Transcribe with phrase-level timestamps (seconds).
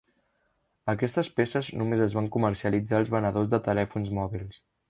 [0.93, 4.61] Aquestes peces només es van comercialitzar als venedors de telèfons mòbils.